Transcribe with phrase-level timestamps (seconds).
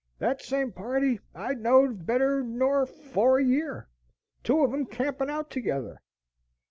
[0.17, 3.87] "Thet same party I'd knowed better nor fower year,
[4.43, 6.01] two on 'em campin' out together.